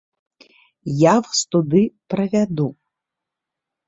Я 1.01 1.11
вас 1.27 1.39
туды 1.55 1.81
правяду! 2.13 2.67